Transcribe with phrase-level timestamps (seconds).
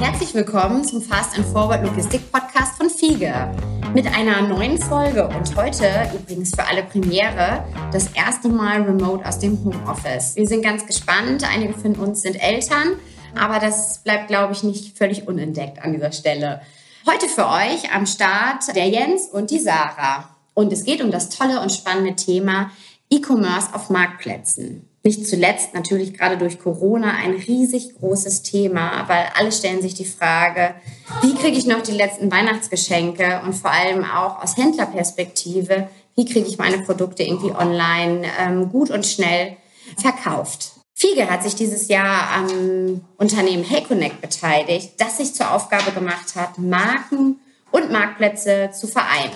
[0.00, 3.50] Herzlich willkommen zum Fast and Forward Logistik Podcast von Fiege.
[3.94, 9.38] Mit einer neuen Folge und heute übrigens für alle Premiere das erste Mal remote aus
[9.38, 10.36] dem Homeoffice.
[10.36, 11.44] Wir sind ganz gespannt.
[11.48, 12.96] Einige von uns sind Eltern,
[13.34, 16.60] aber das bleibt, glaube ich, nicht völlig unentdeckt an dieser Stelle.
[17.06, 20.30] Heute für euch am Start der Jens und die Sarah.
[20.54, 22.70] Und es geht um das tolle und spannende Thema
[23.10, 29.52] E-Commerce auf Marktplätzen nicht zuletzt natürlich gerade durch Corona ein riesig großes Thema, weil alle
[29.52, 30.74] stellen sich die Frage,
[31.22, 36.48] wie kriege ich noch die letzten Weihnachtsgeschenke und vor allem auch aus Händlerperspektive, wie kriege
[36.48, 39.58] ich meine Produkte irgendwie online ähm, gut und schnell
[39.98, 40.72] verkauft.
[40.94, 46.56] Fiege hat sich dieses Jahr am Unternehmen HeyConnect beteiligt, das sich zur Aufgabe gemacht hat,
[46.56, 47.40] Marken
[47.72, 49.32] und Marktplätze zu vereinen.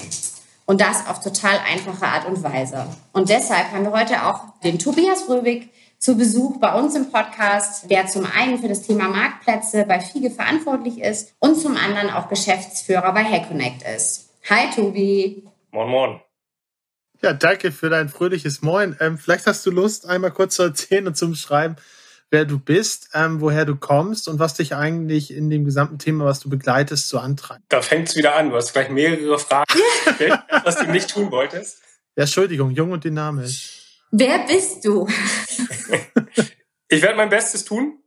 [0.69, 2.87] Und das auf total einfache Art und Weise.
[3.15, 7.91] Und deshalb haben wir heute auch den Tobias Röwig zu Besuch bei uns im Podcast,
[7.91, 12.29] der zum einen für das Thema Marktplätze bei FIGE verantwortlich ist und zum anderen auch
[12.29, 14.29] Geschäftsführer bei HackConnect ist.
[14.51, 15.43] Hi Tobi.
[15.71, 16.21] Moin, moin.
[17.23, 18.95] Ja, danke für dein fröhliches Moin.
[19.01, 21.77] Ähm, vielleicht hast du Lust, einmal kurz zu erzählen und zu beschreiben,
[22.31, 26.25] wer du bist, ähm, woher du kommst und was dich eigentlich in dem gesamten Thema,
[26.25, 27.63] was du begleitest, so antreibt.
[27.69, 28.51] Da fängt's wieder an.
[28.51, 29.81] Du hast gleich mehrere Fragen,
[30.65, 31.81] was du nicht tun wolltest.
[32.17, 34.03] Ja, Entschuldigung, jung und dynamisch.
[34.11, 35.07] Wer bist du?
[36.89, 37.99] ich werde mein Bestes tun.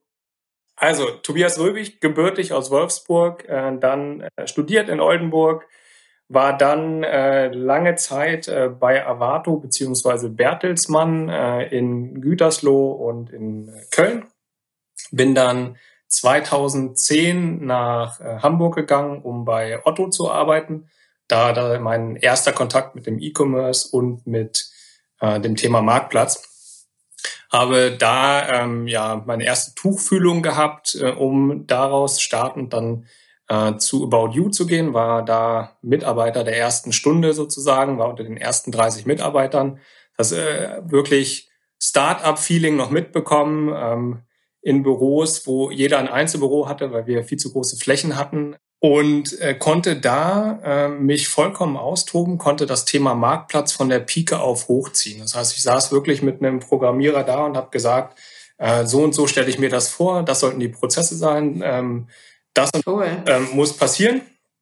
[0.76, 5.68] Also, Tobias Röbig, gebürtig aus Wolfsburg, äh, dann äh, studiert in Oldenburg,
[6.34, 13.70] war dann äh, lange Zeit äh, bei Avato beziehungsweise Bertelsmann äh, in Gütersloh und in
[13.92, 14.26] Köln.
[15.12, 20.90] Bin dann 2010 nach äh, Hamburg gegangen, um bei Otto zu arbeiten.
[21.28, 24.70] Da, da mein erster Kontakt mit dem E-Commerce und mit
[25.20, 26.88] äh, dem Thema Marktplatz.
[27.52, 33.06] Habe da ähm, ja meine erste Tuchfühlung gehabt, äh, um daraus startend dann
[33.52, 38.24] äh, zu About You zu gehen, war da Mitarbeiter der ersten Stunde sozusagen, war unter
[38.24, 39.80] den ersten 30 Mitarbeitern.
[40.16, 44.20] Das äh, wirklich Start-up-Feeling noch mitbekommen ähm,
[44.62, 49.40] in Büros, wo jeder ein Einzelbüro hatte, weil wir viel zu große Flächen hatten und
[49.42, 54.70] äh, konnte da äh, mich vollkommen austoben, konnte das Thema Marktplatz von der Pike auf
[54.70, 55.20] hochziehen.
[55.20, 58.18] Das heißt, ich saß wirklich mit einem Programmierer da und habe gesagt,
[58.60, 61.62] äh, so und so stelle ich mir das vor, das sollten die Prozesse sein.
[61.66, 62.08] Ähm,
[62.54, 63.24] das cool.
[63.26, 64.22] ähm, muss passieren.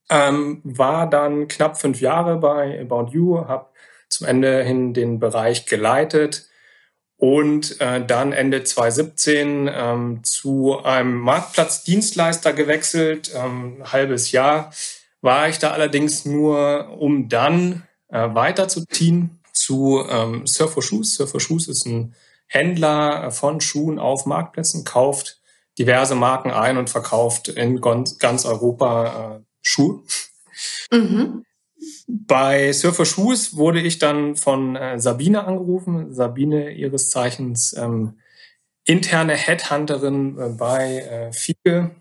[0.09, 3.67] Ähm, war dann knapp fünf Jahre bei About You, habe
[4.09, 6.49] zum Ende hin den Bereich geleitet
[7.17, 13.31] und äh, dann Ende 2017 ähm, zu einem Marktplatzdienstleister gewechselt.
[13.35, 14.71] Ähm, ein halbes Jahr
[15.21, 21.15] war ich da allerdings nur, um dann äh, weiterzuziehen zu ähm, Surf for Shoes.
[21.15, 22.15] Surf for Shoes ist ein
[22.47, 25.38] Händler von Schuhen auf Marktplätzen, kauft
[25.79, 30.03] diverse Marken ein und verkauft in ganz Europa äh, Schuhe.
[30.91, 31.45] Mhm.
[32.07, 36.13] Bei Surfer Shoes wurde ich dann von äh, Sabine angerufen.
[36.13, 38.19] Sabine ihres Zeichens ähm,
[38.83, 41.95] interne Headhunterin äh, bei äh, Fiege,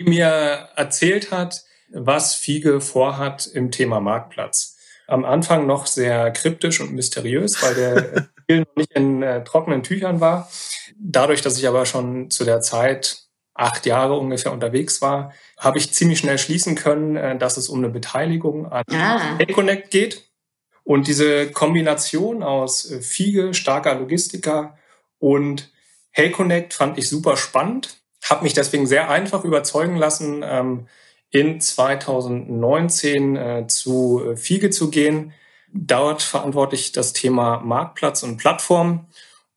[0.00, 4.78] die mir erzählt hat, was Fiege vorhat im Thema Marktplatz.
[5.06, 9.82] Am Anfang noch sehr kryptisch und mysteriös, weil der Deal noch nicht in äh, trockenen
[9.82, 10.50] Tüchern war.
[10.96, 13.22] Dadurch, dass ich aber schon zu der Zeit
[13.54, 17.78] acht Jahre ungefähr unterwegs war, habe ich ziemlich schnell schließen können, äh, dass es um
[17.78, 19.38] eine Beteiligung an ah.
[19.52, 20.28] Connect geht.
[20.84, 24.76] Und diese Kombination aus äh, Fiege, starker Logistiker
[25.18, 25.70] und
[26.10, 30.88] HeyConnect fand ich super spannend, habe mich deswegen sehr einfach überzeugen lassen, ähm,
[31.32, 35.32] in 2019 äh, zu Fiege zu gehen.
[35.72, 39.06] Dort verantworte ich das Thema Marktplatz und Plattform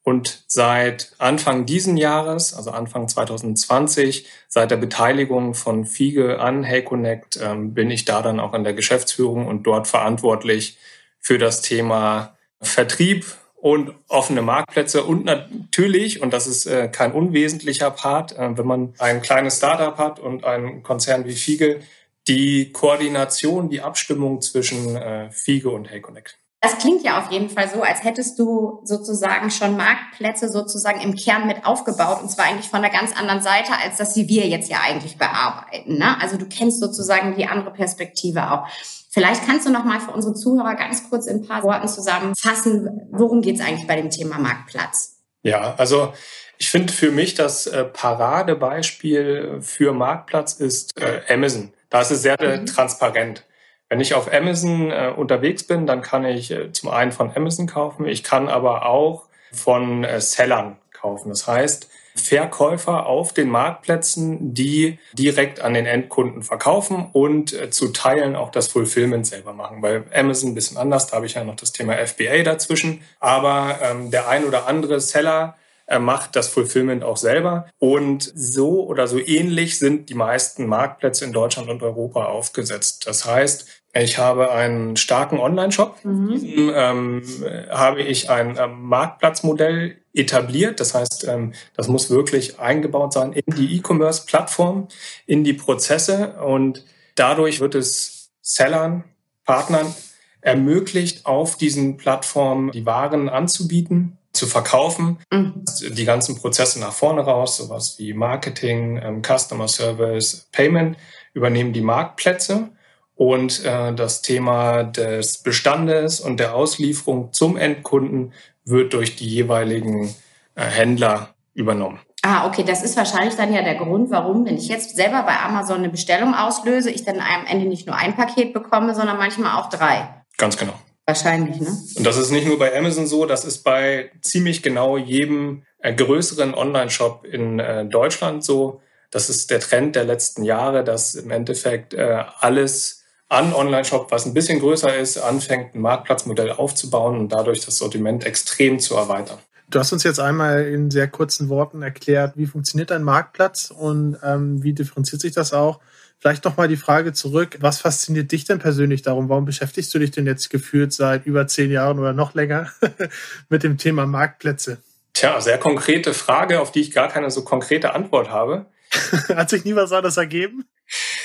[0.05, 7.39] und seit Anfang diesen Jahres, also Anfang 2020, seit der Beteiligung von Fiege an HeyConnect,
[7.41, 10.77] ähm, bin ich da dann auch in der Geschäftsführung und dort verantwortlich
[11.19, 13.25] für das Thema Vertrieb
[13.65, 18.93] und offene Marktplätze und natürlich, und das ist äh, kein unwesentlicher Part, äh, wenn man
[18.99, 21.79] ein kleines Startup hat und einen Konzern wie Fiege,
[22.27, 26.37] die Koordination, die Abstimmung zwischen äh, Fiege und HeyConnect.
[26.61, 31.15] Das klingt ja auf jeden Fall so, als hättest du sozusagen schon Marktplätze sozusagen im
[31.15, 34.47] Kern mit aufgebaut und zwar eigentlich von einer ganz anderen Seite, als dass sie wir
[34.47, 35.97] jetzt ja eigentlich bearbeiten.
[35.97, 36.21] Ne?
[36.21, 38.67] Also du kennst sozusagen die andere Perspektive auch.
[39.15, 43.07] Vielleicht kannst du noch mal für unsere Zuhörer ganz kurz in ein paar Worten zusammenfassen,
[43.11, 45.21] worum geht es eigentlich bei dem Thema Marktplatz?
[45.41, 46.11] Ja, also
[46.57, 51.71] ich finde für mich das äh, Paradebeispiel für Marktplatz ist äh, Amazon.
[51.89, 52.65] Da ist es sehr mhm.
[52.65, 53.45] transparent.
[53.87, 57.67] Wenn ich auf Amazon äh, unterwegs bin, dann kann ich äh, zum einen von Amazon
[57.67, 61.29] kaufen, ich kann aber auch von äh, Sellern kaufen.
[61.29, 67.89] Das heißt, Verkäufer auf den Marktplätzen, die direkt an den Endkunden verkaufen und äh, zu
[67.89, 69.81] Teilen auch das Fulfillment selber machen.
[69.81, 73.01] Bei Amazon ein bisschen anders, da habe ich ja noch das Thema FBA dazwischen.
[73.19, 75.55] Aber ähm, der ein oder andere Seller
[75.87, 77.67] er macht das Fulfillment auch selber.
[77.77, 83.05] Und so oder so ähnlich sind die meisten Marktplätze in Deutschland und Europa aufgesetzt.
[83.07, 86.03] Das heißt, ich habe einen starken Online-Shop.
[86.03, 86.71] Mhm.
[86.75, 87.23] Ähm,
[87.69, 90.79] habe ich ein ähm, Marktplatzmodell etabliert.
[90.79, 94.87] Das heißt, ähm, das muss wirklich eingebaut sein in die E-Commerce-Plattform,
[95.25, 96.35] in die Prozesse.
[96.43, 96.85] Und
[97.15, 99.03] dadurch wird es Sellern,
[99.45, 99.93] Partnern
[100.41, 105.19] ermöglicht, auf diesen Plattformen die Waren anzubieten zu verkaufen.
[105.31, 105.63] Mhm.
[105.91, 110.97] Die ganzen Prozesse nach vorne raus, sowas wie Marketing, ähm, Customer Service, Payment,
[111.33, 112.69] übernehmen die Marktplätze.
[113.15, 118.33] Und äh, das Thema des Bestandes und der Auslieferung zum Endkunden
[118.65, 120.13] wird durch die jeweiligen
[120.55, 121.99] äh, Händler übernommen.
[122.23, 125.39] Ah, okay, das ist wahrscheinlich dann ja der Grund, warum, wenn ich jetzt selber bei
[125.39, 129.59] Amazon eine Bestellung auslöse, ich dann am Ende nicht nur ein Paket bekomme, sondern manchmal
[129.59, 130.23] auch drei.
[130.37, 130.73] Ganz genau.
[131.05, 131.67] Wahrscheinlich, ne?
[131.95, 135.93] Und das ist nicht nur bei Amazon so, das ist bei ziemlich genau jedem äh,
[135.93, 138.81] größeren Online-Shop in äh, Deutschland so.
[139.11, 144.33] Das ist der Trend der letzten Jahre, dass im Endeffekt alles an Online-Shop, was ein
[144.33, 149.39] bisschen größer ist, anfängt, ein Marktplatzmodell aufzubauen und dadurch das Sortiment extrem zu erweitern.
[149.67, 154.15] Du hast uns jetzt einmal in sehr kurzen Worten erklärt, wie funktioniert ein Marktplatz und
[154.23, 155.79] ähm, wie differenziert sich das auch.
[156.19, 157.57] Vielleicht noch mal die Frage zurück.
[157.61, 159.27] Was fasziniert dich denn persönlich darum?
[159.27, 162.71] Warum beschäftigst du dich denn jetzt gefühlt seit über zehn Jahren oder noch länger
[163.49, 164.77] mit dem Thema Marktplätze?
[165.13, 168.67] Tja, sehr konkrete Frage, auf die ich gar keine so konkrete Antwort habe.
[169.29, 170.65] Hat sich nie was anderes ergeben?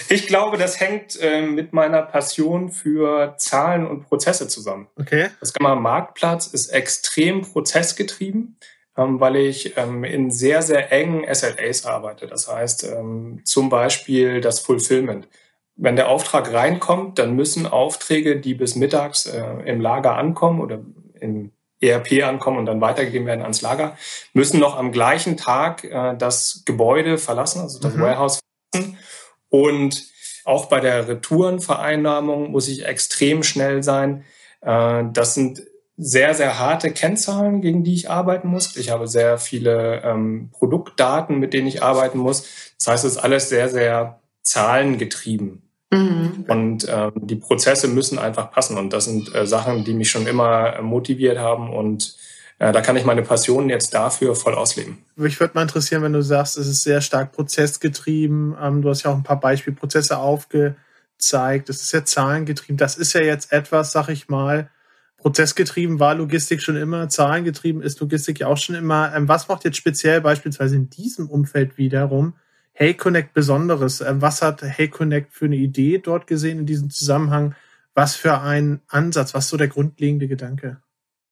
[0.08, 4.88] Ich glaube, das hängt äh, mit meiner Passion für Zahlen und Prozesse zusammen.
[4.98, 5.28] Okay.
[5.40, 8.56] Das Thema Marktplatz ist extrem prozessgetrieben.
[8.96, 12.26] Ähm, weil ich ähm, in sehr, sehr engen SLAs arbeite.
[12.26, 15.28] Das heißt ähm, zum Beispiel das Fulfillment.
[15.76, 20.80] Wenn der Auftrag reinkommt, dann müssen Aufträge, die bis mittags äh, im Lager ankommen oder
[21.20, 23.96] im ERP ankommen und dann weitergegeben werden ans Lager,
[24.34, 28.02] müssen noch am gleichen Tag äh, das Gebäude verlassen, also das mhm.
[28.02, 28.40] Warehouse
[28.74, 28.98] verlassen.
[29.50, 30.06] Und
[30.44, 34.24] auch bei der Retourenvereinnahmung muss ich extrem schnell sein.
[34.62, 35.62] Äh, das sind
[36.02, 38.74] sehr, sehr harte Kennzahlen, gegen die ich arbeiten muss.
[38.76, 42.72] Ich habe sehr viele ähm, Produktdaten, mit denen ich arbeiten muss.
[42.78, 45.62] Das heißt, es ist alles sehr, sehr zahlengetrieben.
[45.90, 46.44] Mhm.
[46.48, 48.78] Und ähm, die Prozesse müssen einfach passen.
[48.78, 51.70] Und das sind äh, Sachen, die mich schon immer motiviert haben.
[51.70, 52.16] Und
[52.60, 54.98] äh, da kann ich meine Passion jetzt dafür voll ausleben.
[55.16, 58.54] Mich würde mal interessieren, wenn du sagst, es ist sehr stark prozessgetrieben.
[58.60, 61.70] Ähm, du hast ja auch ein paar Beispielprozesse aufgezeigt.
[61.70, 62.76] Es ist ja zahlengetrieben.
[62.76, 64.68] Das ist ja jetzt etwas, sag ich mal,
[65.16, 69.14] prozessgetrieben war Logistik schon immer, zahlengetrieben ist Logistik ja auch schon immer.
[69.16, 72.34] Ähm, was macht jetzt speziell beispielsweise in diesem Umfeld wiederum
[72.72, 74.02] Hey Connect Besonderes?
[74.02, 77.54] Ähm, was hat Hey Connect für eine Idee dort gesehen in diesem Zusammenhang?
[77.94, 79.32] Was für ein Ansatz?
[79.32, 80.82] Was so der grundlegende Gedanke?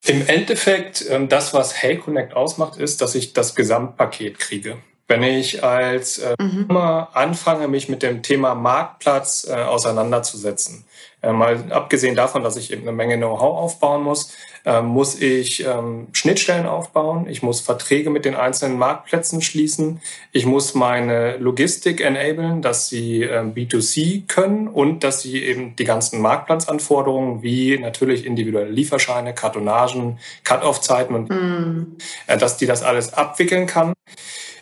[0.06, 4.78] Im Endeffekt, ähm, das, was Hey Connect ausmacht, ist, dass ich das Gesamtpaket kriege.
[5.08, 6.76] Wenn ich als äh, mhm.
[6.76, 10.84] Anfange, mich mit dem Thema Marktplatz äh, auseinanderzusetzen,
[11.22, 14.32] äh, mal abgesehen davon, dass ich eben eine Menge Know-how aufbauen muss,
[14.64, 17.26] äh, muss ich ähm, Schnittstellen aufbauen.
[17.28, 20.00] Ich muss Verträge mit den einzelnen Marktplätzen schließen.
[20.30, 25.84] Ich muss meine Logistik enablen, dass sie äh, B2C können und dass sie eben die
[25.84, 31.96] ganzen Marktplatzanforderungen wie natürlich individuelle Lieferscheine, Kartonagen, Cut-off-Zeiten und mm.
[32.38, 33.92] dass die das alles abwickeln kann.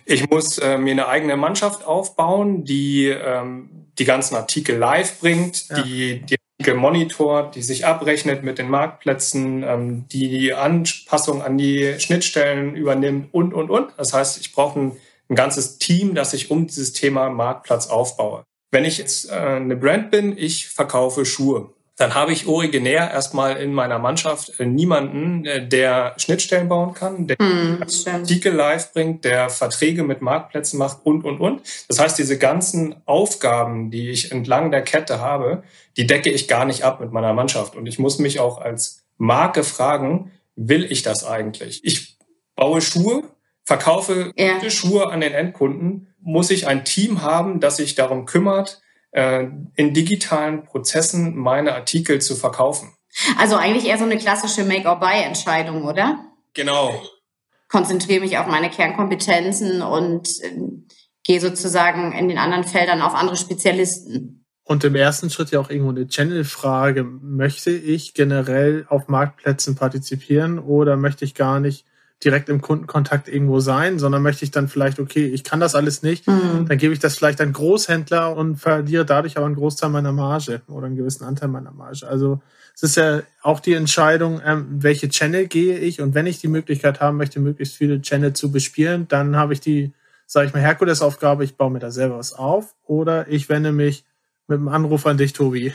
[0.06, 5.68] Ich muss äh, mir eine eigene Mannschaft aufbauen, die ähm, die ganzen Artikel live bringt,
[5.68, 5.82] ja.
[5.82, 11.96] die die gemonitort, die sich abrechnet mit den Marktplätzen, ähm, die die Anpassung an die
[11.98, 13.92] Schnittstellen übernimmt und, und, und.
[13.98, 14.92] Das heißt, ich brauche ein,
[15.28, 18.44] ein ganzes Team, das ich um dieses Thema Marktplatz aufbaue.
[18.70, 23.56] Wenn ich jetzt äh, eine Brand bin, ich verkaufe Schuhe dann habe ich originär erstmal
[23.56, 29.24] in meiner Mannschaft äh, niemanden, äh, der Schnittstellen bauen kann, der hm, Artikel live bringt,
[29.24, 31.62] der Verträge mit Marktplätzen macht und, und, und.
[31.88, 35.62] Das heißt, diese ganzen Aufgaben, die ich entlang der Kette habe,
[35.96, 37.74] die decke ich gar nicht ab mit meiner Mannschaft.
[37.74, 41.82] Und ich muss mich auch als Marke fragen, will ich das eigentlich?
[41.82, 42.18] Ich
[42.54, 43.22] baue Schuhe,
[43.64, 44.70] verkaufe ja.
[44.70, 46.14] Schuhe an den Endkunden.
[46.20, 48.82] Muss ich ein Team haben, das sich darum kümmert,
[49.16, 52.92] äh, in digitalen Prozessen meine Artikel zu verkaufen.
[53.38, 56.22] Also eigentlich eher so eine klassische Make-or-Buy-Entscheidung, oder?
[56.52, 57.02] Genau.
[57.68, 60.60] Konzentriere mich auf meine Kernkompetenzen und äh,
[61.24, 64.44] gehe sozusagen in den anderen Feldern auf andere Spezialisten.
[64.64, 67.04] Und im ersten Schritt ja auch irgendwo eine Channel-Frage.
[67.04, 71.86] Möchte ich generell auf Marktplätzen partizipieren oder möchte ich gar nicht
[72.24, 76.02] direkt im Kundenkontakt irgendwo sein, sondern möchte ich dann vielleicht, okay, ich kann das alles
[76.02, 76.66] nicht, mhm.
[76.66, 80.62] dann gebe ich das vielleicht an Großhändler und verliere dadurch aber einen Großteil meiner Marge
[80.68, 82.06] oder einen gewissen Anteil meiner Marge.
[82.08, 82.40] Also
[82.74, 86.48] es ist ja auch die Entscheidung, ähm, welche Channel gehe ich und wenn ich die
[86.48, 89.92] Möglichkeit haben möchte, möglichst viele Channel zu bespielen, dann habe ich die,
[90.26, 94.04] sage ich mal, Herkulesaufgabe, ich baue mir da selber was auf oder ich wende mich
[94.48, 95.74] mit einem Anruf an dich, Tobi.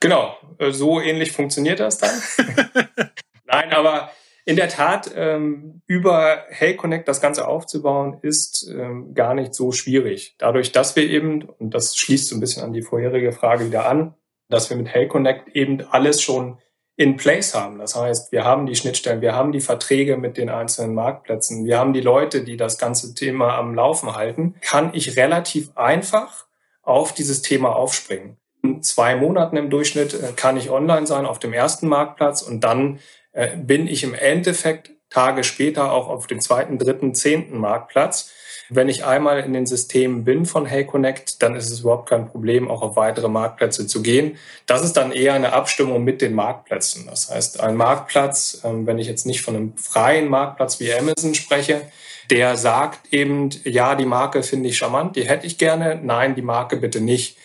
[0.00, 2.10] genau, äh, so ähnlich funktioniert das dann.
[3.46, 4.10] Nein, aber
[4.46, 9.72] in der Tat, ähm, über Hey Connect das Ganze aufzubauen, ist ähm, gar nicht so
[9.72, 10.36] schwierig.
[10.38, 13.88] Dadurch, dass wir eben, und das schließt so ein bisschen an die vorherige Frage wieder
[13.88, 14.14] an,
[14.48, 16.58] dass wir mit Hey Connect eben alles schon
[16.94, 17.80] in place haben.
[17.80, 21.78] Das heißt, wir haben die Schnittstellen, wir haben die Verträge mit den einzelnen Marktplätzen, wir
[21.78, 26.46] haben die Leute, die das ganze Thema am Laufen halten, kann ich relativ einfach
[26.82, 28.36] auf dieses Thema aufspringen.
[28.62, 32.60] In zwei Monaten im Durchschnitt äh, kann ich online sein auf dem ersten Marktplatz und
[32.62, 33.00] dann
[33.36, 38.32] äh, bin ich im Endeffekt Tage später auch auf dem zweiten, dritten, zehnten Marktplatz.
[38.68, 42.28] Wenn ich einmal in den Systemen bin von Hey Connect, dann ist es überhaupt kein
[42.28, 44.38] Problem, auch auf weitere Marktplätze zu gehen.
[44.64, 47.06] Das ist dann eher eine Abstimmung mit den Marktplätzen.
[47.06, 51.34] Das heißt, ein Marktplatz, ähm, wenn ich jetzt nicht von einem freien Marktplatz wie Amazon
[51.34, 51.82] spreche,
[52.30, 56.42] der sagt eben, ja, die Marke finde ich charmant, die hätte ich gerne, nein, die
[56.42, 57.36] Marke bitte nicht.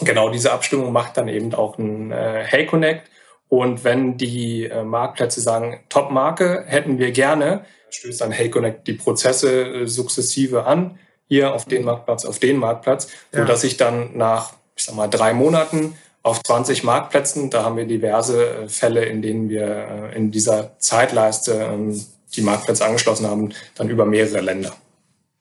[0.00, 3.11] Genau diese Abstimmung macht dann eben auch ein äh, Hey Connect.
[3.52, 8.94] Und wenn die äh, Marktplätze sagen, Top-Marke hätten wir gerne, stößt dann Hey Connect die
[8.94, 13.40] Prozesse äh, sukzessive an, hier auf den Marktplatz, auf den Marktplatz, ja.
[13.40, 17.76] so dass ich dann nach, ich sag mal, drei Monaten auf 20 Marktplätzen, da haben
[17.76, 22.02] wir diverse äh, Fälle, in denen wir äh, in dieser Zeitleiste ähm,
[22.34, 24.72] die Marktplätze angeschlossen haben, dann über mehrere Länder.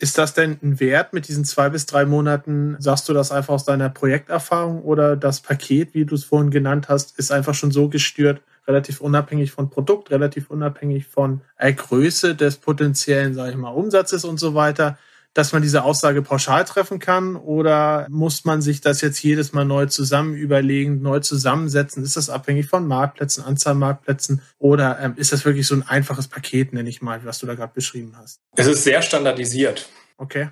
[0.01, 2.75] Ist das denn ein Wert mit diesen zwei bis drei Monaten?
[2.79, 6.89] Sagst du das einfach aus deiner Projekterfahrung oder das Paket, wie du es vorhin genannt
[6.89, 12.33] hast, ist einfach schon so gestört, relativ unabhängig von Produkt, relativ unabhängig von äh, Größe
[12.33, 14.97] des potenziellen, sage ich mal, Umsatzes und so weiter,
[15.33, 19.65] dass man diese Aussage pauschal treffen kann oder muss man sich das jetzt jedes Mal
[19.65, 22.03] neu zusammen überlegen, neu zusammensetzen?
[22.03, 26.27] Ist das abhängig von Marktplätzen, Anzahl Marktplätzen oder ähm, ist das wirklich so ein einfaches
[26.27, 28.39] Paket, nenne ich mal, was du da gerade beschrieben hast?
[28.55, 29.89] Es ist sehr standardisiert.
[30.17, 30.49] Okay.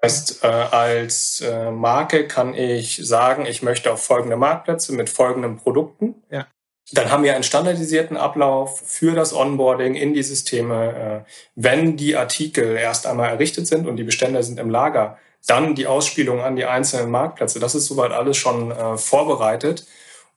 [0.00, 5.08] Das heißt, äh, als äh, Marke kann ich sagen, ich möchte auf folgende Marktplätze mit
[5.08, 6.16] folgenden Produkten.
[6.28, 6.46] Ja.
[6.92, 11.24] Dann haben wir einen standardisierten Ablauf für das Onboarding in die Systeme.
[11.26, 15.74] Äh, wenn die Artikel erst einmal errichtet sind und die Bestände sind im Lager, dann
[15.74, 17.60] die Ausspielung an die einzelnen Marktplätze.
[17.60, 19.86] Das ist soweit alles schon äh, vorbereitet.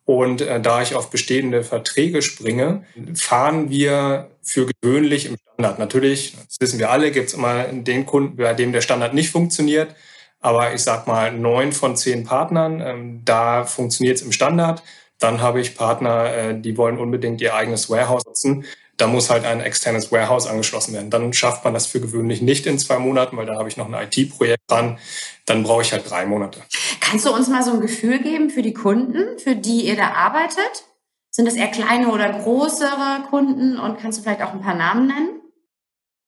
[0.05, 2.85] Und äh, da ich auf bestehende Verträge springe,
[3.15, 5.79] fahren wir für gewöhnlich im Standard.
[5.79, 9.31] Natürlich, das wissen wir alle, gibt es immer den Kunden, bei dem der Standard nicht
[9.31, 9.95] funktioniert.
[10.41, 14.83] Aber ich sag mal, neun von zehn Partnern, ähm, da funktioniert es im Standard.
[15.19, 18.65] Dann habe ich Partner, äh, die wollen unbedingt ihr eigenes Warehouse nutzen.
[18.97, 21.09] Da muss halt ein externes Warehouse angeschlossen werden.
[21.09, 23.91] Dann schafft man das für gewöhnlich nicht in zwei Monaten, weil da habe ich noch
[23.91, 24.99] ein IT-Projekt dran.
[25.45, 26.61] Dann brauche ich halt drei Monate.
[27.01, 30.11] Kannst du uns mal so ein Gefühl geben für die Kunden, für die ihr da
[30.11, 30.85] arbeitet?
[31.29, 33.77] Sind das eher kleine oder größere Kunden?
[33.77, 35.41] Und kannst du vielleicht auch ein paar Namen nennen?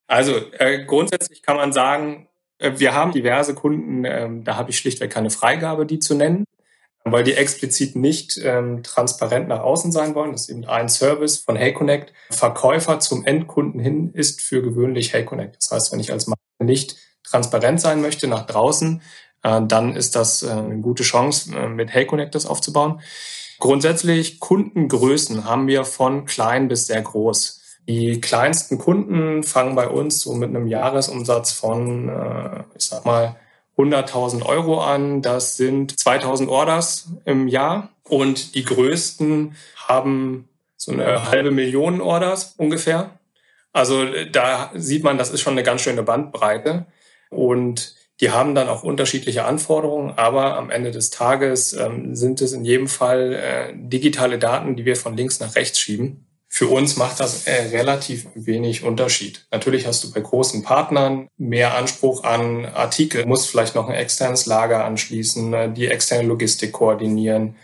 [0.08, 2.28] Also äh, grundsätzlich kann man sagen,
[2.60, 6.46] äh, wir haben diverse Kunden, äh, da habe ich schlichtweg keine Freigabe, die zu nennen
[7.12, 10.32] weil die explizit nicht ähm, transparent nach außen sein wollen.
[10.32, 12.14] Das ist eben ein Service von HeyConnect.
[12.32, 15.58] Verkäufer zum Endkunden hin ist für gewöhnlich HeyConnect.
[15.58, 19.02] Das heißt, wenn ich als Marke nicht transparent sein möchte nach draußen,
[19.44, 23.02] äh, dann ist das äh, eine gute Chance, äh, mit HeyConnect das aufzubauen.
[23.60, 27.62] Grundsätzlich Kundengrößen haben wir von klein bis sehr groß.
[27.88, 33.38] Die kleinsten Kunden fangen bei uns so mit einem Jahresumsatz von, äh, ich sag mal,
[33.78, 35.22] 100.000 Euro an.
[35.22, 37.90] Das sind 2.000 Orders im Jahr.
[38.04, 39.56] Und die größten
[39.88, 43.20] haben so eine halbe Million Orders ungefähr.
[43.74, 46.86] Also da sieht man, das ist schon eine ganz schöne Bandbreite.
[47.30, 52.54] Und die haben dann auch unterschiedliche Anforderungen, aber am Ende des Tages ähm, sind es
[52.54, 56.27] in jedem Fall äh, digitale Daten, die wir von links nach rechts schieben.
[56.58, 59.46] Für uns macht das äh, relativ wenig Unterschied.
[59.52, 64.48] Natürlich hast du bei großen Partnern mehr Anspruch an Artikel, musst vielleicht noch ein externes
[64.48, 67.58] Lager anschließen, äh, die externe Logistik koordinieren.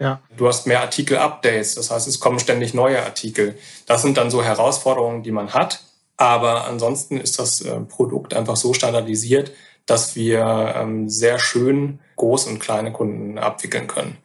[0.00, 0.20] Ja.
[0.36, 3.56] Du hast mehr Artikel-Updates, das heißt, es kommen ständig neue Artikel.
[3.86, 5.84] Das sind dann so Herausforderungen, die man hat.
[6.16, 9.52] Aber ansonsten ist das äh, Produkt einfach so standardisiert,
[9.86, 14.18] dass wir ähm, sehr schön groß und kleine Kunden abwickeln können.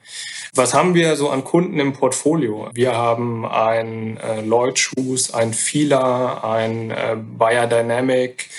[0.54, 2.70] Was haben wir so an Kunden im Portfolio?
[2.74, 8.50] Wir haben ein äh, Lloyd Shoes, ein Fila, ein äh, Biodynamic,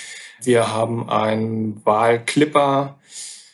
[0.41, 2.99] wir haben ein Wahl Clipper.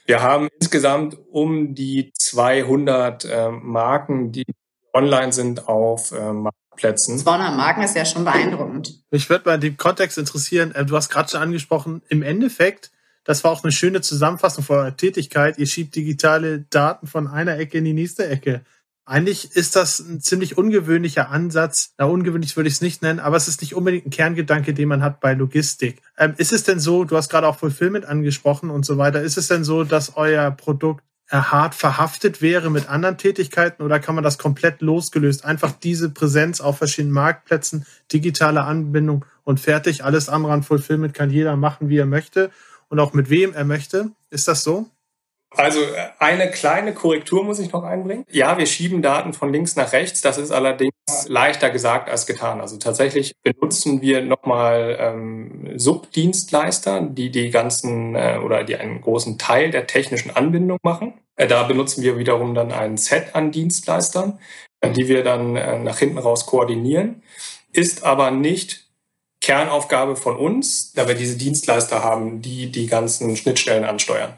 [0.06, 4.46] Wir haben insgesamt um die 200 äh, Marken, die
[4.94, 6.34] online sind auf äh,
[6.76, 7.18] Plätzen.
[7.18, 9.04] 200 Marken ist ja schon beeindruckend.
[9.12, 10.74] Mich würde mal den Kontext interessieren.
[10.76, 12.92] Äh, du hast gerade schon angesprochen, im Endeffekt,
[13.24, 15.58] das war auch eine schöne Zusammenfassung von eurer Tätigkeit.
[15.58, 18.62] Ihr schiebt digitale Daten von einer Ecke in die nächste Ecke.
[19.06, 21.94] Eigentlich ist das ein ziemlich ungewöhnlicher Ansatz.
[21.98, 24.88] Na, ungewöhnlich würde ich es nicht nennen, aber es ist nicht unbedingt ein Kerngedanke, den
[24.88, 26.02] man hat bei Logistik.
[26.18, 29.38] Ähm, ist es denn so, du hast gerade auch Fulfillment angesprochen und so weiter, ist
[29.38, 34.24] es denn so, dass euer Produkt hart verhaftet wäre mit anderen Tätigkeiten oder kann man
[34.24, 35.46] das komplett losgelöst?
[35.46, 40.04] Einfach diese Präsenz auf verschiedenen Marktplätzen, digitale Anbindung und fertig.
[40.04, 42.52] Alles andere an Fulfillment kann jeder machen, wie er möchte
[42.94, 44.12] und auch mit wem er möchte.
[44.30, 44.86] Ist das so?
[45.50, 45.80] Also
[46.20, 48.24] eine kleine Korrektur muss ich noch einbringen.
[48.30, 50.22] Ja, wir schieben Daten von links nach rechts.
[50.22, 50.94] Das ist allerdings
[51.28, 52.62] leichter gesagt als getan.
[52.62, 59.40] Also tatsächlich benutzen wir nochmal ähm, Subdienstleister, die die ganzen äh, oder die einen großen
[59.40, 61.16] Teil der technischen Anbindung machen.
[61.36, 64.40] Äh, da benutzen wir wiederum dann ein Set an Dienstleistern,
[64.82, 67.24] äh, die wir dann äh, nach hinten raus koordinieren.
[67.72, 68.84] Ist aber nicht
[69.44, 74.34] Kernaufgabe von uns, da wir diese Dienstleister haben, die die ganzen Schnittstellen ansteuern.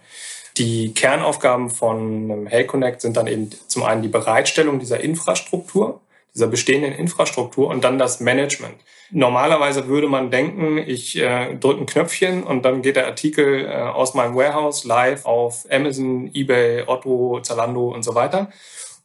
[0.58, 6.02] Die Kernaufgaben von Hey Connect sind dann eben zum einen die Bereitstellung dieser Infrastruktur,
[6.34, 8.74] dieser bestehenden Infrastruktur und dann das Management.
[9.12, 13.74] Normalerweise würde man denken, ich äh, drücke ein Knöpfchen und dann geht der Artikel äh,
[13.76, 18.50] aus meinem Warehouse live auf Amazon, eBay, Otto, Zalando und so weiter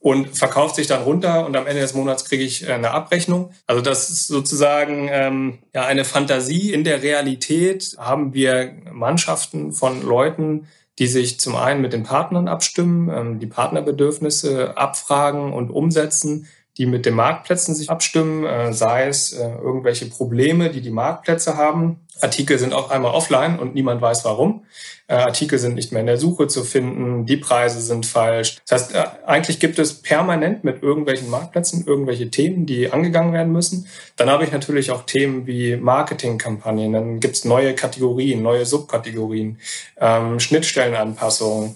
[0.01, 3.51] und verkauft sich dann runter und am Ende des Monats kriege ich äh, eine Abrechnung.
[3.67, 6.73] Also das ist sozusagen ähm, ja eine Fantasie.
[6.73, 10.67] In der Realität haben wir Mannschaften von Leuten,
[10.97, 16.47] die sich zum einen mit den Partnern abstimmen, ähm, die Partnerbedürfnisse abfragen und umsetzen,
[16.77, 21.57] die mit den Marktplätzen sich abstimmen, äh, sei es äh, irgendwelche Probleme, die die Marktplätze
[21.57, 22.07] haben.
[22.21, 24.65] Artikel sind auch einmal offline und niemand weiß warum.
[25.07, 28.57] Äh, Artikel sind nicht mehr in der Suche zu finden, die Preise sind falsch.
[28.67, 33.87] Das heißt, eigentlich gibt es permanent mit irgendwelchen Marktplätzen irgendwelche Themen, die angegangen werden müssen.
[34.15, 39.57] Dann habe ich natürlich auch Themen wie Marketingkampagnen, dann gibt es neue Kategorien, neue Subkategorien,
[39.99, 41.75] ähm, Schnittstellenanpassungen.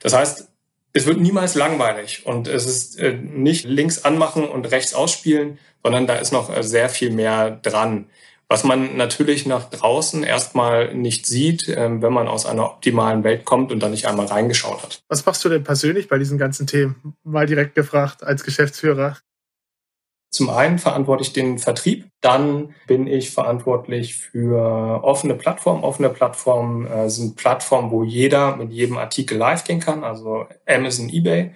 [0.00, 0.48] Das heißt,
[0.94, 6.06] es wird niemals langweilig und es ist äh, nicht links anmachen und rechts ausspielen, sondern
[6.06, 8.06] da ist noch äh, sehr viel mehr dran.
[8.48, 13.44] Was man natürlich nach draußen erstmal nicht sieht, ähm, wenn man aus einer optimalen Welt
[13.44, 15.02] kommt und da nicht einmal reingeschaut hat.
[15.08, 17.16] Was machst du denn persönlich bei diesen ganzen Themen?
[17.24, 19.16] Mal direkt gefragt als Geschäftsführer.
[20.34, 25.84] Zum einen verantworte ich den Vertrieb, dann bin ich verantwortlich für offene Plattformen.
[25.84, 31.08] Offene Plattformen äh, sind Plattformen, wo jeder mit jedem Artikel live gehen kann, also Amazon,
[31.08, 31.52] eBay.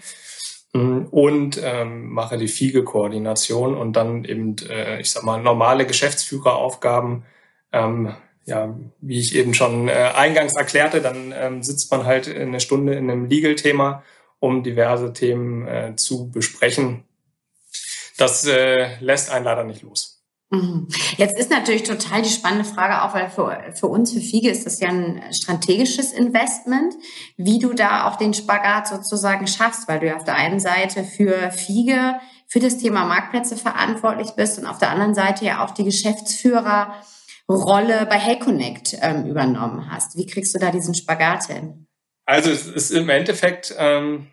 [0.75, 7.25] Mm, und ähm, mache die Fiege-Koordination und dann eben, äh, ich sag mal, normale Geschäftsführeraufgaben.
[7.73, 8.15] Ähm,
[8.45, 12.95] ja, wie ich eben schon äh, eingangs erklärte, dann ähm, sitzt man halt eine Stunde
[12.95, 14.05] in einem Legal-Thema,
[14.39, 17.08] um diverse Themen äh, zu besprechen
[18.19, 20.19] das äh, lässt einen leider nicht los.
[20.51, 20.89] Mhm.
[21.19, 24.65] Jetzt ist natürlich total die spannende Frage auch, weil für, für uns, für Fiege, ist
[24.65, 26.95] das ja ein strategisches Investment,
[27.37, 31.05] wie du da auch den Spagat sozusagen schaffst, weil du ja auf der einen Seite
[31.05, 32.15] für Fiege,
[32.47, 37.03] für das Thema Marktplätze verantwortlich bist und auf der anderen Seite ja auch die Geschäftsführerrolle
[37.47, 40.17] bei HeyConnect ähm, übernommen hast.
[40.17, 41.87] Wie kriegst du da diesen Spagat hin?
[42.25, 44.29] Also es ist im Endeffekt ähm,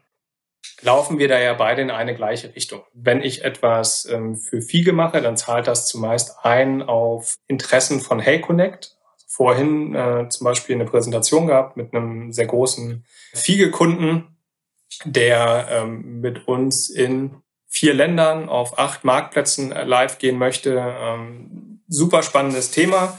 [0.82, 2.84] laufen wir da ja beide in eine gleiche Richtung.
[2.94, 8.20] Wenn ich etwas ähm, für Fiege mache, dann zahlt das zumeist ein auf Interessen von
[8.20, 8.96] Hey Connect.
[9.28, 14.38] Vorhin äh, zum Beispiel eine Präsentation gehabt mit einem sehr großen Fiege-Kunden,
[15.04, 20.96] der ähm, mit uns in vier Ländern auf acht Marktplätzen live gehen möchte.
[20.98, 23.18] Ähm, super spannendes Thema.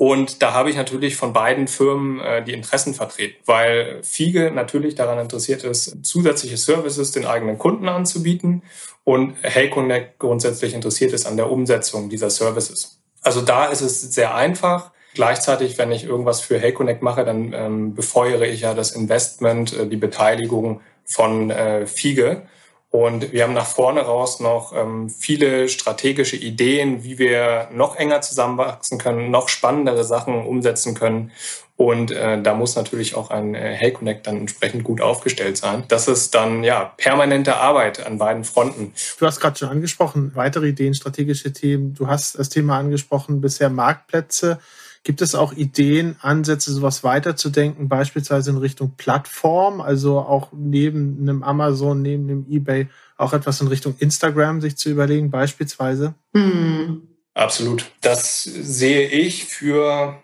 [0.00, 4.94] Und da habe ich natürlich von beiden Firmen äh, die Interessen vertreten, weil Fiege natürlich
[4.94, 8.62] daran interessiert ist, zusätzliche Services den eigenen Kunden anzubieten
[9.04, 12.98] und HeyConnect grundsätzlich interessiert ist an der Umsetzung dieser Services.
[13.20, 14.90] Also da ist es sehr einfach.
[15.12, 19.86] Gleichzeitig, wenn ich irgendwas für HeyConnect mache, dann ähm, befeuere ich ja das Investment, äh,
[19.86, 22.48] die Beteiligung von äh, Fiege.
[22.90, 28.20] Und wir haben nach vorne raus noch ähm, viele strategische Ideen, wie wir noch enger
[28.20, 31.30] zusammenwachsen können, noch spannendere Sachen umsetzen können.
[31.76, 35.84] Und äh, da muss natürlich auch ein äh, Hey Connect dann entsprechend gut aufgestellt sein.
[35.88, 38.92] Das ist dann ja permanente Arbeit an beiden Fronten.
[39.18, 41.94] Du hast gerade schon angesprochen, weitere Ideen, strategische Themen.
[41.94, 44.58] Du hast das Thema angesprochen, bisher Marktplätze.
[45.02, 51.42] Gibt es auch Ideen, Ansätze, sowas weiterzudenken, beispielsweise in Richtung Plattform, also auch neben einem
[51.42, 56.14] Amazon, neben dem eBay, auch etwas in Richtung Instagram sich zu überlegen, beispielsweise?
[56.32, 57.08] Mhm.
[57.32, 57.90] Absolut.
[58.02, 60.18] Das sehe ich für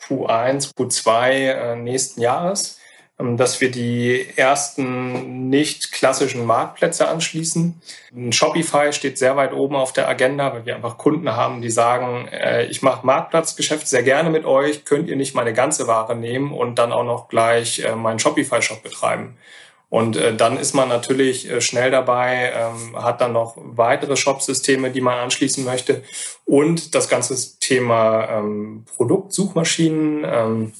[0.00, 2.79] Q1, Q2 äh, nächsten Jahres.
[3.20, 7.80] Ähm, dass wir die ersten nicht klassischen Marktplätze anschließen.
[8.30, 12.28] Shopify steht sehr weit oben auf der Agenda, weil wir einfach Kunden haben, die sagen,
[12.28, 16.52] äh, ich mache Marktplatzgeschäft sehr gerne mit euch, könnt ihr nicht meine ganze Ware nehmen
[16.52, 19.36] und dann auch noch gleich äh, meinen Shopify-Shop betreiben.
[19.90, 24.90] Und äh, dann ist man natürlich äh, schnell dabei, ähm, hat dann noch weitere Shop-Systeme,
[24.90, 26.02] die man anschließen möchte.
[26.46, 30.72] Und das ganze Thema ähm, Produktsuchmaschinen ähm,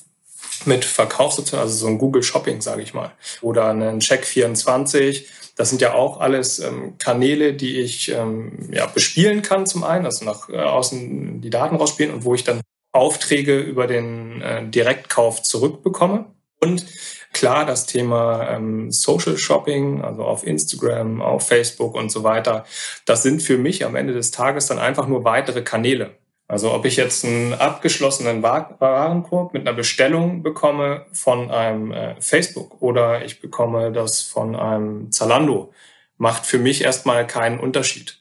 [0.67, 5.25] mit Verkaufsoptionen, also so ein Google Shopping, sage ich mal, oder einen Check24.
[5.57, 10.07] Das sind ja auch alles ähm, Kanäle, die ich ähm, ja, bespielen kann zum einen,
[10.07, 12.61] also nach äh, außen die Daten rausspielen und wo ich dann
[12.93, 16.27] Aufträge über den äh, Direktkauf zurückbekomme.
[16.61, 16.85] Und
[17.33, 22.65] Klar, das Thema ähm, Social Shopping, also auf Instagram, auf Facebook und so weiter,
[23.05, 26.17] das sind für mich am Ende des Tages dann einfach nur weitere Kanäle.
[26.51, 32.83] Also ob ich jetzt einen abgeschlossenen Warenkorb mit einer Bestellung bekomme von einem äh, Facebook
[32.83, 35.73] oder ich bekomme das von einem Zalando,
[36.19, 38.19] macht für mich erstmal keinen Unterschied.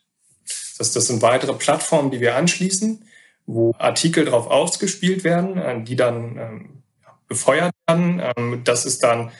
[0.77, 3.03] Das, das sind weitere Plattformen, die wir anschließen,
[3.47, 6.83] wo Artikel drauf ausgespielt werden, äh, die dann ähm,
[7.27, 8.21] befeuert werden.
[8.37, 9.31] Ähm, das ist dann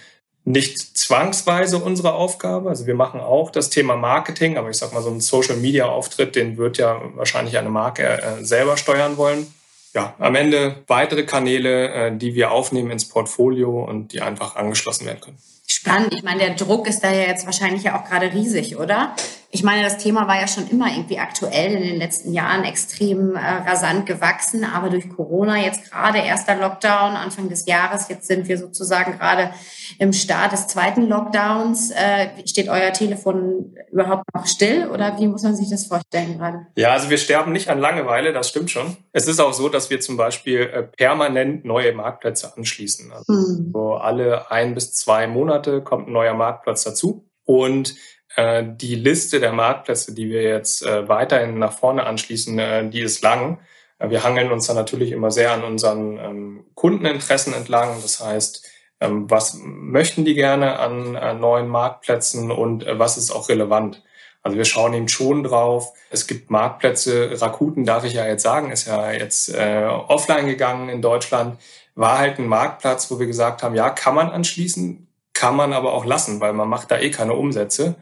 [0.50, 2.70] nicht zwangsweise unsere Aufgabe.
[2.70, 6.58] Also wir machen auch das Thema Marketing, aber ich sag mal, so ein Social-Media-Auftritt, den
[6.58, 9.54] wird ja wahrscheinlich eine Marke äh, selber steuern wollen.
[9.94, 15.06] Ja, am Ende weitere Kanäle, äh, die wir aufnehmen ins Portfolio und die einfach angeschlossen
[15.06, 15.38] werden können.
[15.68, 16.16] Spannend.
[16.16, 19.16] Ich meine, der Druck ist da ja jetzt wahrscheinlich ja auch gerade riesig, oder?
[19.52, 23.36] Ich meine, das Thema war ja schon immer irgendwie aktuell in den letzten Jahren extrem
[23.36, 28.48] äh, rasant gewachsen, aber durch Corona jetzt gerade erster Lockdown Anfang des Jahres, jetzt sind
[28.48, 29.52] wir sozusagen gerade
[29.98, 31.90] im Start des zweiten Lockdowns.
[31.90, 36.68] Äh, steht euer Telefon überhaupt noch still oder wie muss man sich das vorstellen gerade?
[36.76, 38.98] Ja, also wir sterben nicht an Langeweile, das stimmt schon.
[39.14, 43.12] Es ist auch so, dass wir zum Beispiel äh, permanent neue Marktplätze anschließen.
[43.12, 43.72] Also hm.
[43.74, 47.26] so alle ein bis zwei Monate kommt ein neuer Marktplatz dazu.
[47.46, 47.96] Und
[48.38, 53.22] die Liste der Marktplätze, die wir jetzt äh, weiterhin nach vorne anschließen, äh, die ist
[53.22, 53.60] lang.
[54.02, 58.02] Wir hangeln uns da natürlich immer sehr an unseren ähm, Kundeninteressen entlang.
[58.02, 58.66] Das heißt,
[59.02, 64.02] ähm, was möchten die gerne an neuen Marktplätzen und was ist auch relevant?
[64.42, 65.94] Also wir schauen eben schon drauf.
[66.10, 70.90] Es gibt Marktplätze, Rakuten darf ich ja jetzt sagen, ist ja jetzt äh, offline gegangen
[70.90, 71.60] in Deutschland,
[71.96, 75.94] war halt ein Marktplatz, wo wir gesagt haben, ja, kann man anschließen, kann man aber
[75.94, 77.96] auch lassen, weil man macht da eh keine Umsätze.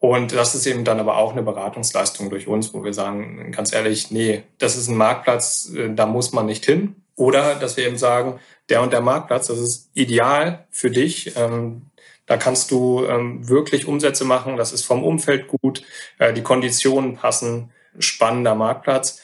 [0.00, 3.72] Und das ist eben dann aber auch eine Beratungsleistung durch uns, wo wir sagen, ganz
[3.74, 6.96] ehrlich, nee, das ist ein Marktplatz, äh, da muss man nicht hin.
[7.16, 11.36] Oder dass wir eben sagen, der und der Marktplatz, das ist ideal für dich.
[11.36, 11.82] Ähm,
[12.24, 15.82] da kannst du ähm, wirklich Umsätze machen, das ist vom Umfeld gut,
[16.18, 19.20] äh, die Konditionen passen, spannender Marktplatz.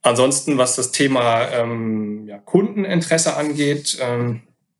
[0.00, 3.98] Ansonsten, was das Thema ähm, Kundeninteresse angeht,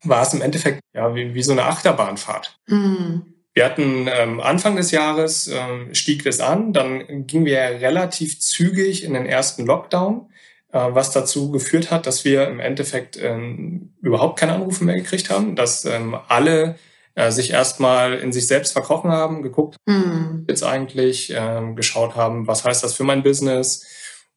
[0.03, 2.57] war es im Endeffekt ja wie, wie so eine Achterbahnfahrt.
[2.67, 3.36] Mhm.
[3.57, 9.03] Wir hatten ähm, Anfang des Jahres ähm, stieg das an, dann gingen wir relativ zügig
[9.03, 10.29] in den ersten Lockdown,
[10.71, 15.31] äh, was dazu geführt hat, dass wir im Endeffekt ähm, überhaupt keine Anrufe mehr gekriegt
[15.31, 16.75] haben, dass ähm, alle
[17.15, 20.45] äh, sich erstmal in sich selbst verkrochen haben, geguckt mhm.
[20.47, 23.87] jetzt eigentlich, äh, geschaut haben, was heißt das für mein Business.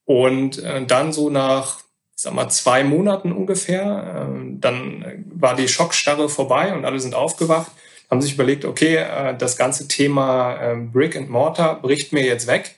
[0.07, 1.81] Und äh, dann so nach
[2.17, 7.15] ich sag mal zwei Monaten ungefähr, äh, dann war die Schockstarre vorbei und alle sind
[7.15, 7.71] aufgewacht
[8.11, 12.47] haben sich überlegt, okay, äh, das ganze Thema ähm, Brick and Mortar bricht mir jetzt
[12.47, 12.77] weg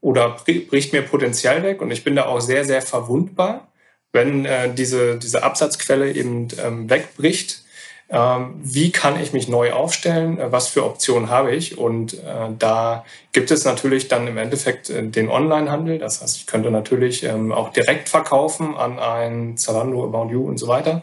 [0.00, 3.68] oder bricht mir potenziell weg und ich bin da auch sehr, sehr verwundbar,
[4.12, 7.64] wenn äh, diese, diese Absatzquelle eben ähm, wegbricht.
[8.08, 10.38] Ähm, wie kann ich mich neu aufstellen?
[10.38, 11.76] Äh, was für Optionen habe ich?
[11.78, 12.18] Und
[12.58, 15.98] da gibt es natürlich dann im Endeffekt den Onlinehandel.
[15.98, 20.68] Das heißt, ich könnte natürlich auch direkt verkaufen an ein Zalando, About You und so
[20.68, 21.02] weiter.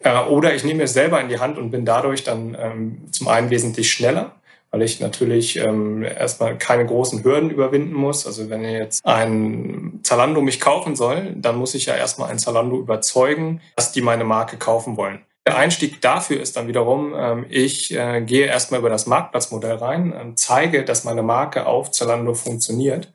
[0.00, 3.28] Äh, oder ich nehme es selber in die Hand und bin dadurch dann ähm, zum
[3.28, 4.32] einen wesentlich schneller,
[4.70, 8.26] weil ich natürlich ähm, erstmal keine großen Hürden überwinden muss.
[8.26, 12.78] Also wenn jetzt ein Zalando mich kaufen soll, dann muss ich ja erstmal ein Zalando
[12.78, 15.20] überzeugen, dass die meine Marke kaufen wollen.
[15.46, 20.12] Der Einstieg dafür ist dann wiederum, ähm, ich äh, gehe erstmal über das Marktplatzmodell rein,
[20.12, 23.12] äh, zeige, dass meine Marke auf Zalando funktioniert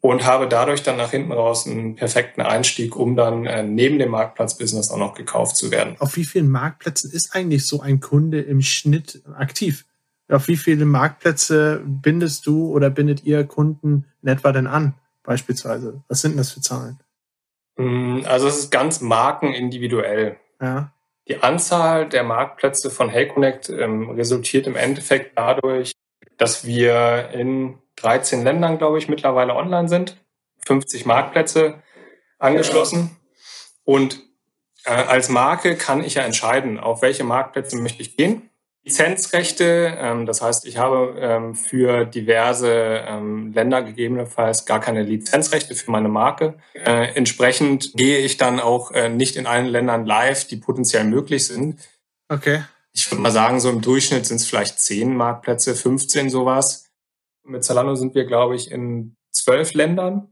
[0.00, 4.10] und habe dadurch dann nach hinten raus einen perfekten Einstieg, um dann äh, neben dem
[4.10, 5.96] Marktplatzbusiness auch noch gekauft zu werden.
[5.98, 9.84] Auf wie vielen Marktplätzen ist eigentlich so ein Kunde im Schnitt aktiv?
[10.28, 16.02] Auf wie viele Marktplätze bindest du oder bindet ihr Kunden in etwa denn an, beispielsweise?
[16.08, 17.00] Was sind das für Zahlen?
[17.76, 20.36] Mm, also es ist ganz markenindividuell.
[20.60, 20.92] Ja.
[21.28, 25.92] Die Anzahl der Marktplätze von HeyConnect ähm, resultiert im Endeffekt dadurch,
[26.36, 30.16] dass wir in 13 Ländern, glaube ich, mittlerweile online sind,
[30.66, 31.82] 50 Marktplätze
[32.38, 33.16] angeschlossen.
[33.84, 34.20] Und
[34.84, 38.48] Äh, als Marke kann ich ja entscheiden, auf welche Marktplätze möchte ich gehen.
[38.84, 45.74] Lizenzrechte, ähm, das heißt, ich habe ähm, für diverse ähm, Länder gegebenenfalls gar keine Lizenzrechte
[45.74, 46.54] für meine Marke.
[46.72, 51.46] Äh, entsprechend gehe ich dann auch äh, nicht in allen Ländern live, die potenziell möglich
[51.46, 51.80] sind.
[52.30, 52.62] Okay.
[52.94, 56.87] Ich würde mal sagen, so im Durchschnitt sind es vielleicht zehn Marktplätze, 15 sowas.
[57.48, 60.28] Mit Zalando sind wir, glaube ich, in zwölf Ländern.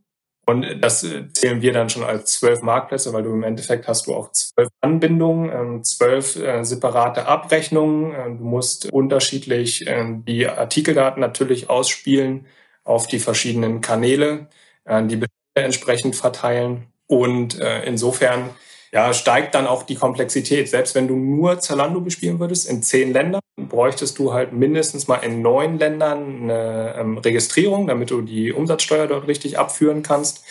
[0.49, 4.07] Und das äh, zählen wir dann schon als zwölf Marktplätze, weil du im Endeffekt hast
[4.07, 8.15] du auch zwölf Anbindungen, ähm, zwölf äh, separate Abrechnungen.
[8.15, 12.47] Ähm, du musst unterschiedlich ähm, die Artikeldaten natürlich ausspielen
[12.85, 14.47] auf die verschiedenen Kanäle,
[14.85, 16.87] äh, die Bestände entsprechend verteilen.
[17.09, 18.51] Und insofern
[18.97, 20.71] ja, steigt dann auch die Komplexität.
[20.71, 25.19] Selbst wenn du nur Zalando bespielen würdest in zehn Ländern, bräuchtest du halt mindestens mal
[25.19, 30.45] in neun Ländern eine ähm, Registrierung, damit du die Umsatzsteuer dort richtig abführen kannst.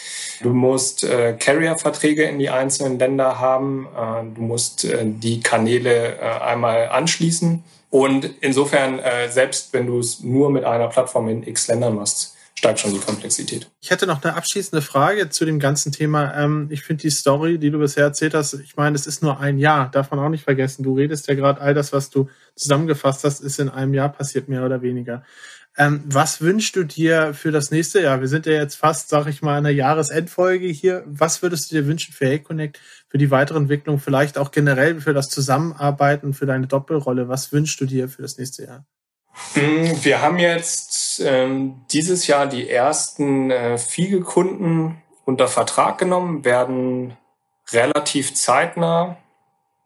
[0.43, 3.87] Du musst äh, Carrier-Verträge in die einzelnen Länder haben.
[3.97, 7.63] Äh, du musst äh, die Kanäle äh, einmal anschließen.
[7.89, 12.34] Und insofern, äh, selbst wenn du es nur mit einer Plattform in x Ländern machst,
[12.57, 13.69] steigt schon die Komplexität.
[13.81, 16.33] Ich hätte noch eine abschließende Frage zu dem ganzen Thema.
[16.35, 19.39] Ähm, ich finde die Story, die du bisher erzählt hast, ich meine, es ist nur
[19.39, 20.83] ein Jahr, darf man auch nicht vergessen.
[20.83, 24.47] Du redest ja gerade, all das, was du zusammengefasst hast, ist in einem Jahr passiert,
[24.47, 25.23] mehr oder weniger.
[25.77, 28.21] Ähm, was wünschst du dir für das nächste Jahr?
[28.21, 31.03] Wir sind ja jetzt fast, sag ich mal, in der Jahresendfolge hier.
[31.05, 35.13] Was würdest du dir wünschen für HeyConnect, für die weitere Entwicklung, vielleicht auch generell für
[35.13, 37.27] das Zusammenarbeiten, für deine Doppelrolle?
[37.27, 38.85] Was wünschst du dir für das nächste Jahr?
[39.53, 47.17] Hm, wir haben jetzt ähm, dieses Jahr die ersten äh, Fiege-Kunden unter Vertrag genommen, werden
[47.71, 49.17] relativ zeitnah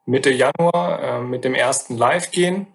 [0.05, 2.67] Mitte Januar äh, mit dem ersten Live gehen.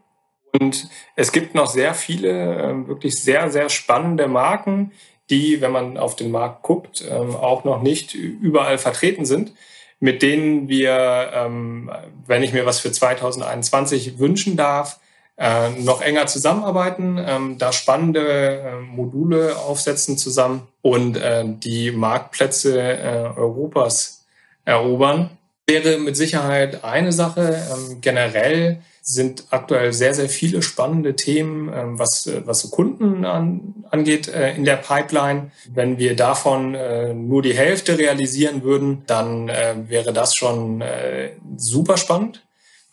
[0.61, 4.93] Und es gibt noch sehr viele äh, wirklich sehr, sehr spannende Marken,
[5.31, 9.53] die, wenn man auf den Markt guckt, äh, auch noch nicht überall vertreten sind,
[10.01, 11.91] mit denen wir, ähm,
[12.27, 15.01] wenn ich mir was für 2021 wünschen darf,
[15.37, 22.81] äh, noch enger zusammenarbeiten, ähm, da spannende äh, Module aufsetzen zusammen und äh, die Marktplätze
[22.81, 24.25] äh, Europas
[24.64, 25.31] erobern.
[25.66, 27.66] Wäre mit Sicherheit eine Sache.
[27.73, 33.85] Ähm, generell sind aktuell sehr, sehr viele spannende Themen, ähm, was, was so Kunden an,
[33.90, 35.51] angeht äh, in der Pipeline.
[35.73, 41.33] Wenn wir davon äh, nur die Hälfte realisieren würden, dann äh, wäre das schon äh,
[41.57, 42.43] super spannend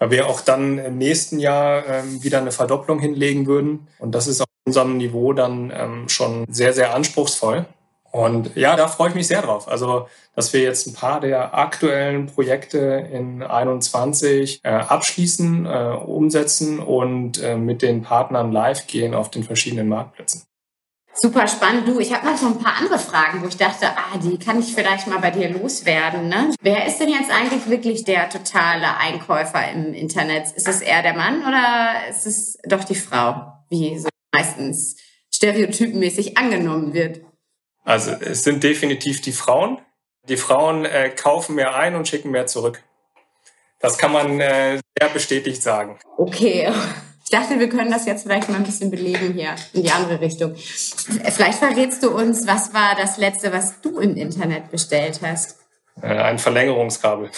[0.01, 3.87] weil wir auch dann im nächsten Jahr ähm, wieder eine Verdopplung hinlegen würden.
[3.99, 7.67] Und das ist auf unserem Niveau dann ähm, schon sehr, sehr anspruchsvoll.
[8.11, 9.67] Und ja, da freue ich mich sehr drauf.
[9.67, 12.79] Also, dass wir jetzt ein paar der aktuellen Projekte
[13.13, 19.43] in 21 äh, abschließen, äh, umsetzen und äh, mit den Partnern live gehen auf den
[19.43, 20.41] verschiedenen Marktplätzen.
[21.13, 21.87] Super spannend.
[21.87, 24.59] Du, ich habe noch so ein paar andere Fragen, wo ich dachte, ah, die kann
[24.59, 26.29] ich vielleicht mal bei dir loswerden.
[26.29, 26.53] Ne?
[26.61, 30.51] Wer ist denn jetzt eigentlich wirklich der totale Einkäufer im Internet?
[30.55, 34.97] Ist es eher der Mann oder ist es doch die Frau, wie so meistens
[35.33, 37.21] stereotypenmäßig angenommen wird?
[37.83, 39.79] Also es sind definitiv die Frauen.
[40.29, 42.83] Die Frauen äh, kaufen mehr ein und schicken mehr zurück.
[43.79, 45.99] Das kann man äh, sehr bestätigt sagen.
[46.17, 46.71] Okay.
[47.31, 50.19] Ich dachte, wir können das jetzt vielleicht mal ein bisschen belegen hier in die andere
[50.19, 50.53] Richtung.
[50.53, 55.57] Vielleicht verrätst du uns, was war das letzte, was du im Internet bestellt hast?
[56.01, 57.29] Äh, ein Verlängerungskabel.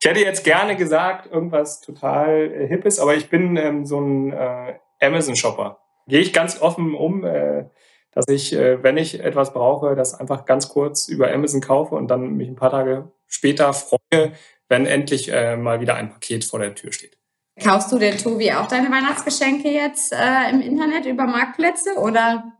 [0.00, 4.32] Ich hätte jetzt gerne gesagt, irgendwas total äh, hippes, aber ich bin ähm, so ein
[4.32, 5.78] äh, Amazon-Shopper.
[6.08, 7.66] Gehe ich ganz offen um, äh,
[8.10, 12.08] dass ich, äh, wenn ich etwas brauche, das einfach ganz kurz über Amazon kaufe und
[12.08, 14.32] dann mich ein paar Tage später freue,
[14.68, 17.18] wenn endlich mal wieder ein Paket vor der Tür steht.
[17.62, 22.52] Kaufst du denn, Tobi, auch deine Weihnachtsgeschenke jetzt äh, im Internet über Marktplätze oder,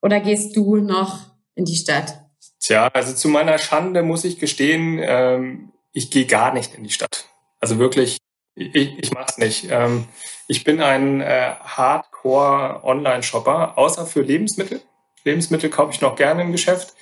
[0.00, 1.18] oder gehst du noch
[1.54, 2.20] in die Stadt?
[2.60, 6.90] Tja, also zu meiner Schande muss ich gestehen, ähm, ich gehe gar nicht in die
[6.90, 7.26] Stadt.
[7.60, 8.18] Also wirklich,
[8.54, 9.68] ich, ich mach's nicht.
[9.70, 10.06] Ähm,
[10.48, 14.80] ich bin ein äh, Hardcore-Online-Shopper, außer für Lebensmittel.
[15.24, 16.94] Lebensmittel kaufe ich noch gerne im Geschäft.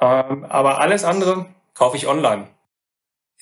[0.00, 2.48] Ähm, aber alles andere kaufe ich online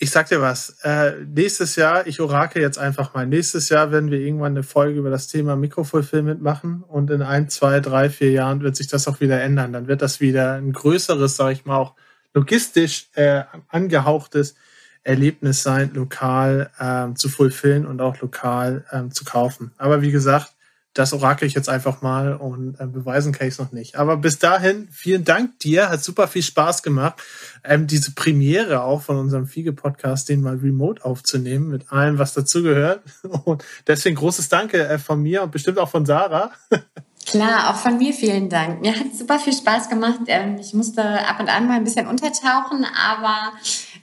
[0.03, 4.11] ich sag dir was, äh, nächstes Jahr, ich orakel jetzt einfach mal, nächstes Jahr werden
[4.11, 8.31] wir irgendwann eine Folge über das Thema Mikrofulfillment machen und in ein, zwei, drei, vier
[8.31, 9.75] Jahren wird sich das auch wieder ändern.
[9.75, 11.97] Dann wird das wieder ein größeres, sag ich mal, auch
[12.33, 14.55] logistisch äh, angehauchtes
[15.03, 19.73] Erlebnis sein, lokal ähm, zu fulfillen und auch lokal ähm, zu kaufen.
[19.77, 20.55] Aber wie gesagt,
[20.95, 23.97] das orakel ich jetzt einfach mal und äh, beweisen kann ich es noch nicht.
[23.97, 27.15] Aber bis dahin, vielen Dank dir, hat super viel Spaß gemacht,
[27.63, 33.03] ähm, diese Premiere auch von unserem Fiege-Podcast, den mal remote aufzunehmen, mit allem, was dazugehört.
[33.45, 36.51] Und deswegen großes Danke äh, von mir und bestimmt auch von Sarah.
[37.27, 38.81] Klar, auch von mir vielen Dank.
[38.81, 40.21] Mir hat super viel Spaß gemacht.
[40.27, 43.53] Ähm, ich musste ab und an mal ein bisschen untertauchen, aber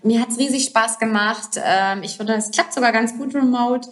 [0.04, 1.60] Mir hat's riesig Spaß gemacht.
[1.62, 3.90] Ähm, ich finde, es klappt sogar ganz gut remote.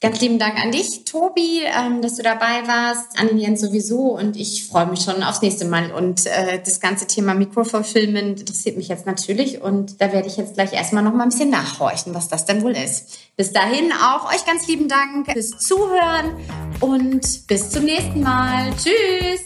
[0.00, 4.14] Ganz lieben Dank an dich, Tobi, ähm, dass du dabei warst, an den Jens sowieso
[4.18, 5.92] und ich freue mich schon aufs nächste Mal.
[5.92, 10.54] Und äh, das ganze Thema Mikrofulfillment interessiert mich jetzt natürlich und da werde ich jetzt
[10.54, 13.18] gleich erstmal noch mal ein bisschen nachhorchen, was das denn wohl ist.
[13.36, 16.36] Bis dahin auch euch ganz lieben Dank fürs Zuhören
[16.80, 18.72] und bis zum nächsten Mal.
[18.76, 19.42] Tschüss!